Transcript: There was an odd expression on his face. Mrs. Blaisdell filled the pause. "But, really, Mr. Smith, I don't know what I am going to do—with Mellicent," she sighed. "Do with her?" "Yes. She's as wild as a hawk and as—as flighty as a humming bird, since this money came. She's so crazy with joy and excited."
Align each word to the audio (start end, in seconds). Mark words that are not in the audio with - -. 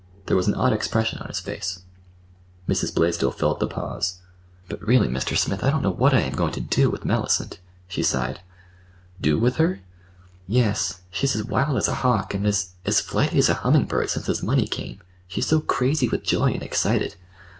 There 0.25 0.35
was 0.35 0.47
an 0.47 0.55
odd 0.55 0.73
expression 0.73 1.19
on 1.19 1.27
his 1.27 1.39
face. 1.39 1.83
Mrs. 2.67 2.91
Blaisdell 2.91 3.29
filled 3.29 3.59
the 3.59 3.67
pause. 3.67 4.17
"But, 4.67 4.81
really, 4.81 5.07
Mr. 5.07 5.37
Smith, 5.37 5.63
I 5.63 5.69
don't 5.69 5.83
know 5.83 5.91
what 5.91 6.11
I 6.15 6.21
am 6.21 6.33
going 6.33 6.53
to 6.53 6.59
do—with 6.59 7.05
Mellicent," 7.05 7.59
she 7.87 8.01
sighed. 8.01 8.41
"Do 9.21 9.37
with 9.37 9.57
her?" 9.57 9.81
"Yes. 10.47 11.01
She's 11.11 11.35
as 11.35 11.43
wild 11.45 11.77
as 11.77 11.87
a 11.87 11.93
hawk 12.01 12.33
and 12.33 12.47
as—as 12.47 12.99
flighty 12.99 13.37
as 13.37 13.49
a 13.49 13.53
humming 13.61 13.85
bird, 13.85 14.09
since 14.09 14.25
this 14.25 14.41
money 14.41 14.65
came. 14.65 15.01
She's 15.27 15.45
so 15.45 15.59
crazy 15.61 16.09
with 16.09 16.23
joy 16.23 16.49
and 16.51 16.63
excited." 16.63 17.15